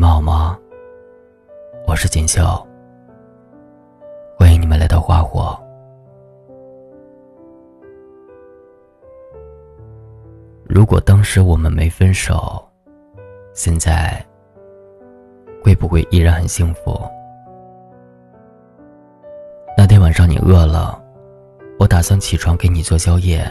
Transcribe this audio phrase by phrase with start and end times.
[0.00, 0.58] 们好吗？
[1.86, 2.42] 我是锦绣，
[4.38, 5.54] 欢迎你们来到花火。
[10.64, 12.66] 如果当时我们没分手，
[13.52, 14.24] 现在
[15.62, 16.98] 会不会依然很幸福？
[19.76, 20.98] 那天晚上你饿了，
[21.78, 23.44] 我打算起床给你做宵夜，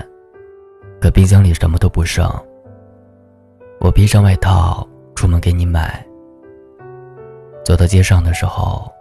[1.00, 2.28] 可冰箱里什么都不剩。
[3.80, 6.04] 我披上外套出门给你买。
[7.70, 8.92] 走到街上的时候，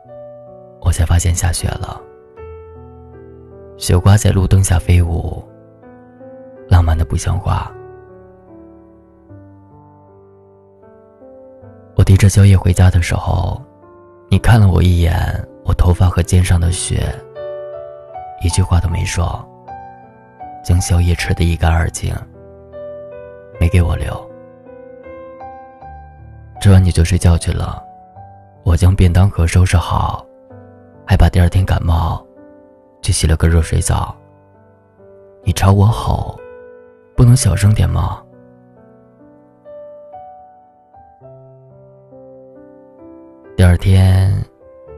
[0.83, 1.99] 我才发现下雪了。
[3.79, 5.43] 雪花在路灯下飞舞，
[6.69, 7.73] 浪漫的不像话。
[11.97, 13.59] 我提着宵夜回家的时候，
[14.29, 15.17] 你看了我一眼，
[15.65, 17.11] 我头发和肩上的雪，
[18.45, 19.43] 一句话都没说，
[20.63, 22.15] 将宵夜吃得一干二净，
[23.59, 24.31] 没给我留。
[26.61, 27.88] 吃完你就睡觉去了。
[28.69, 30.27] 我将便当盒收拾好，
[31.07, 32.23] 还把第二天感冒
[33.01, 34.15] 去洗了个热水澡。
[35.43, 36.39] 你朝我吼
[37.17, 38.23] ：“不能小声点吗？”
[43.57, 44.37] 第二天，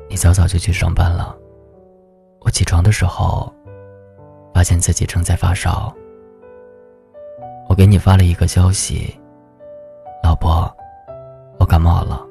[0.09, 1.39] 你早早就去上班了。
[2.41, 3.55] 我起床的时候，
[4.53, 5.95] 发现自己正在发烧。
[7.69, 9.17] 我给你发了一个消息
[10.25, 10.69] ：“老婆，
[11.61, 12.27] 我感冒了。”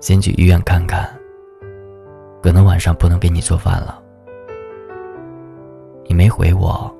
[0.00, 1.08] 先去医院看看，
[2.42, 4.02] 可能晚上不能给你做饭了。
[6.06, 6.90] 你没回我，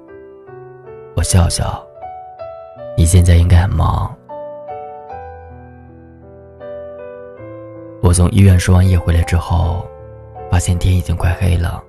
[1.16, 1.84] 我笑笑。
[2.96, 4.14] 你现在应该很忙。
[8.02, 9.86] 我从医院输完液回来之后，
[10.50, 11.82] 发现天已经快黑了。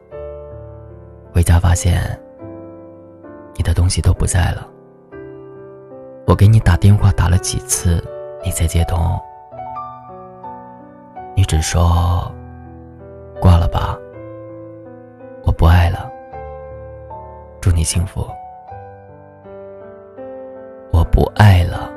[1.34, 2.18] 回家发现
[3.56, 4.66] 你的东西都不在了。
[6.26, 8.02] 我给你打电话打了几次，
[8.46, 9.20] 你才接通。
[11.36, 12.32] 你只说
[13.40, 13.98] 挂了吧，
[15.44, 16.10] 我不爱了。
[17.60, 18.26] 祝你幸福。
[20.92, 21.92] 我不爱了，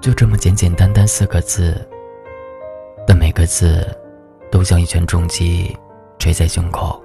[0.00, 1.86] 就这么简简单单四个字，
[3.06, 3.86] 但每个字
[4.50, 5.76] 都像一拳重击
[6.18, 7.00] 捶在胸口。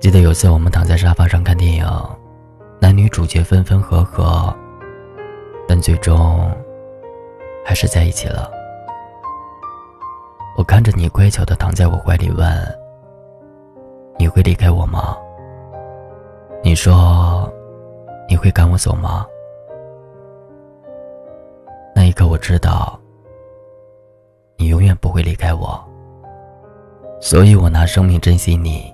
[0.00, 1.86] 记得有次我们躺在沙发上看电影，
[2.80, 4.54] 男女主角分分合合。
[5.70, 6.50] 但最终，
[7.64, 8.50] 还是在一起了。
[10.58, 12.44] 我看着你乖巧的躺在我怀里，问
[14.18, 15.16] ：“你会离开我吗？”
[16.60, 17.48] 你说
[18.28, 19.24] ：“你会赶我走吗？”
[21.94, 22.98] 那一刻，我知道，
[24.56, 25.80] 你永远不会离开我。
[27.20, 28.92] 所以我拿生命珍惜你。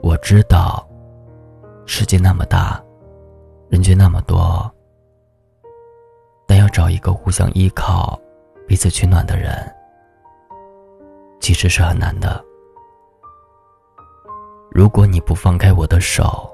[0.00, 0.88] 我知道，
[1.84, 2.82] 世界那么大，
[3.68, 4.72] 人却那么多。
[6.46, 8.18] 但要找一个互相依靠、
[8.66, 9.52] 彼此取暖的人，
[11.40, 12.42] 其实是很难的。
[14.70, 16.50] 如果你不放开我的手，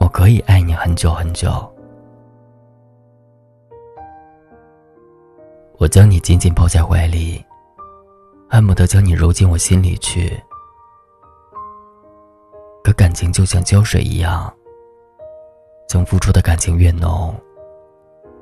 [0.00, 1.50] 我可以爱你很久很久。
[5.78, 7.44] 我将你紧紧抱在怀里，
[8.48, 10.40] 恨不得将你揉进我心里去。
[12.82, 14.52] 可感情就像胶水一样，
[15.88, 17.34] 曾付出的感情越浓。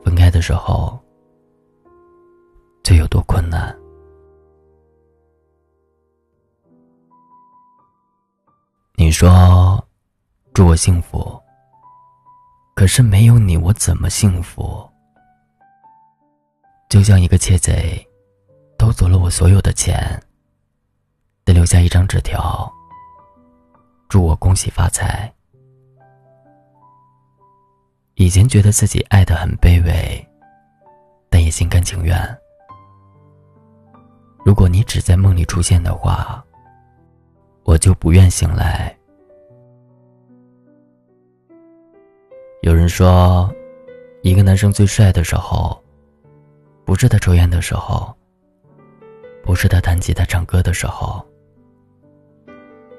[0.05, 0.99] 分开的时候，
[2.83, 3.77] 这有多困难？
[8.95, 9.83] 你说
[10.53, 11.41] 祝我幸福，
[12.75, 14.89] 可是没有你，我怎么幸福？
[16.89, 18.07] 就像一个窃贼，
[18.77, 20.21] 偷走了我所有的钱，
[21.45, 22.71] 得留下一张纸条，
[24.09, 25.33] 祝我恭喜发财。
[28.21, 30.29] 以前觉得自己爱的很卑微，
[31.31, 32.15] 但也心甘情愿。
[34.45, 36.45] 如果你只在梦里出现的话，
[37.65, 38.95] 我就不愿醒来。
[42.61, 43.51] 有人说，
[44.21, 45.83] 一个男生最帅的时候，
[46.85, 48.15] 不是他抽烟的时候，
[49.43, 51.27] 不是他弹吉他唱歌的时候，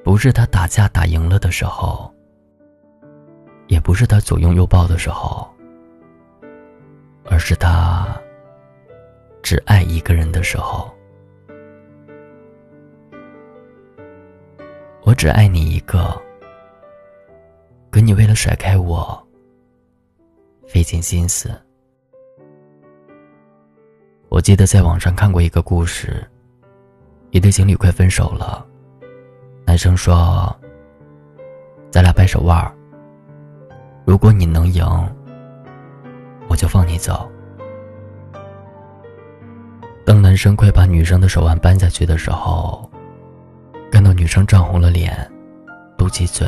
[0.04, 2.12] 不是他打架打赢了的时候。
[3.92, 5.46] 不是他左拥右抱的时候，
[7.26, 8.08] 而是他
[9.44, 10.90] 只爱一个人的时候。
[15.02, 16.18] 我只爱你一个，
[17.90, 19.22] 可你为了甩开我，
[20.66, 21.52] 费尽心思。
[24.30, 26.26] 我记得在网上看过一个故事，
[27.32, 28.66] 一对情侣快分手了，
[29.66, 30.58] 男生说
[31.92, 32.74] ：“咱俩掰手腕儿。”
[34.12, 34.86] 如果你能赢，
[36.50, 37.32] 我就放你走。
[40.06, 42.92] 当男生快把女生的手腕扳下去的时候，
[43.90, 45.16] 看到女生涨红了脸，
[45.98, 46.46] 嘟起嘴，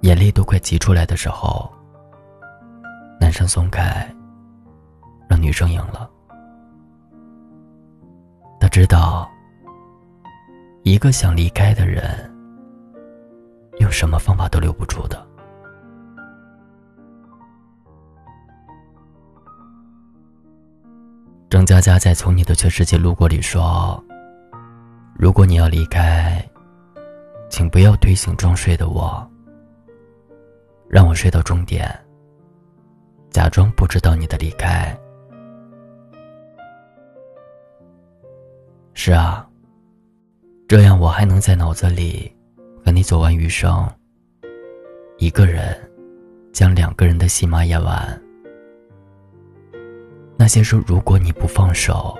[0.00, 1.70] 眼泪都快挤出来的时候，
[3.20, 4.10] 男生松开，
[5.28, 6.08] 让女生赢了。
[8.58, 9.30] 他知道，
[10.82, 12.02] 一个想离开的人，
[13.80, 15.25] 用什么方法都留不住的。
[21.56, 23.98] 张嘉佳在《从你的全世界路过》里说
[25.16, 26.46] ：“如果你要离开，
[27.48, 29.26] 请不要推醒装睡的我，
[30.86, 31.88] 让我睡到终点，
[33.30, 34.94] 假装不知道你的离开。”
[38.92, 39.48] 是啊，
[40.68, 42.30] 这样我还能在脑子里
[42.84, 43.90] 和你走完余生。
[45.16, 45.74] 一个人
[46.52, 48.25] 将两个人的戏码演完。
[50.38, 52.16] 那些说如果你不放手，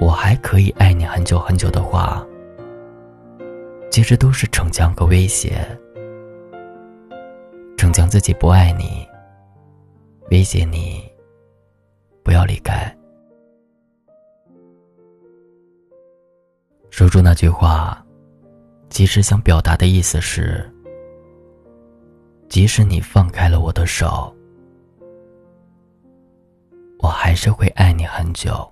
[0.00, 2.24] 我还可以爱你很久很久的话，
[3.90, 5.66] 其实都是逞强和威胁。
[7.76, 9.08] 逞强自己不爱你，
[10.30, 11.02] 威胁你
[12.22, 12.94] 不要离开。
[16.90, 18.04] 说出那句话，
[18.90, 20.70] 其实想表达的意思是：
[22.48, 24.32] 即使你放开了我的手，
[27.02, 28.71] 我还是会爱你很久。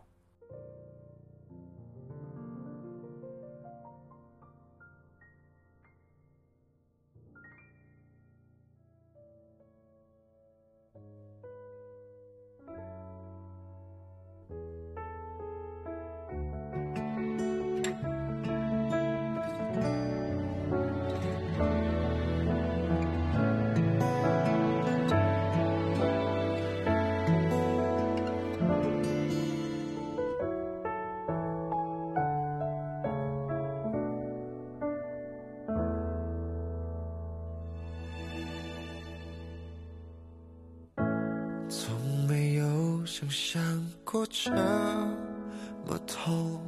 [41.71, 41.95] 从
[42.27, 43.63] 没有想象
[44.05, 46.61] 过这么痛，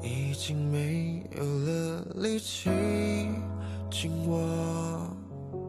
[0.00, 2.70] 已经没有了力气
[3.90, 4.38] 紧握。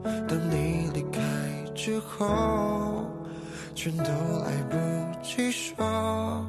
[0.03, 1.19] 当你离开
[1.73, 3.07] 之后，
[3.73, 4.77] 全都来不
[5.23, 6.45] 及说，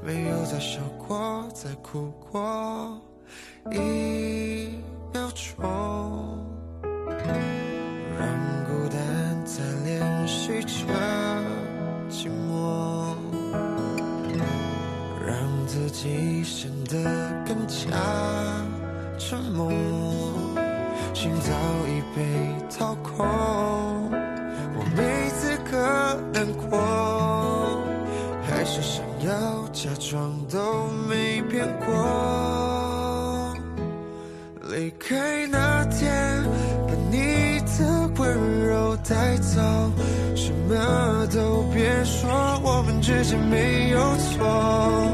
[0.00, 3.02] 没有再笑过，再哭过
[3.72, 4.78] 一
[5.12, 6.51] 秒钟。
[10.32, 10.70] 学着
[12.10, 13.14] 寂寞，
[15.24, 15.36] 让
[15.66, 16.94] 自己显得
[17.46, 17.76] 更加
[19.18, 19.70] 沉默，
[21.12, 21.52] 心早
[21.86, 22.20] 已被
[22.76, 23.26] 掏空，
[24.74, 25.76] 我没资格
[26.32, 26.80] 难过，
[28.48, 33.54] 还是想要假装都没变过。
[34.70, 36.42] 离开那天，
[36.88, 39.60] 把你的温柔带走，
[40.72, 42.30] 么都别说，
[42.64, 45.12] 我们之间没有错。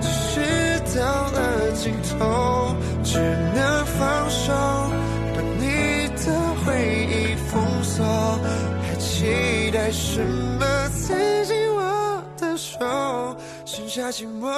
[0.00, 3.18] 只是到了尽头，只
[3.54, 4.52] 能放手，
[5.34, 6.32] 把你的
[6.64, 6.66] 回
[7.10, 8.04] 忆封锁，
[8.82, 10.64] 还期待什么？
[10.90, 11.14] 刺
[11.46, 12.78] 激我的手，
[13.64, 14.48] 剩下寂寞，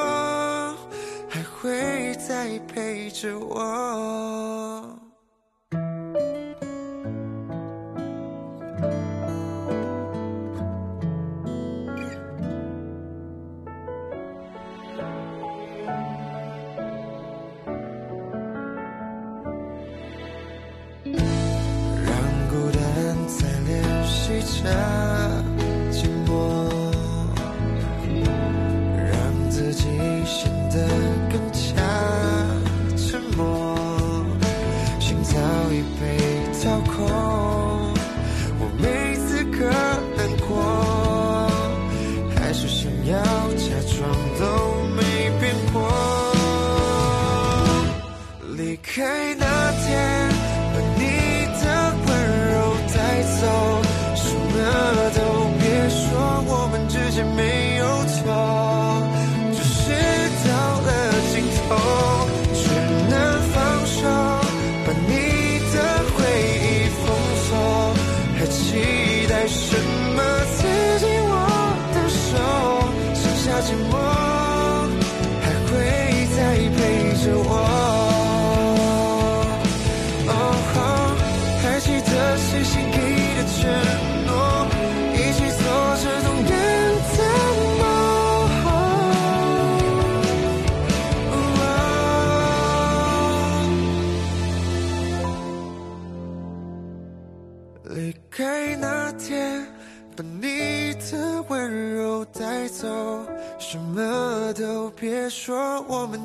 [1.29, 5.06] 还会再陪着我。
[24.47, 25.26] 着。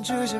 [0.02, 0.36] 这些